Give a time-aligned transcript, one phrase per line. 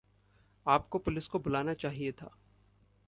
[0.67, 2.31] आपको पुलिस को बुलाना चाहिए था।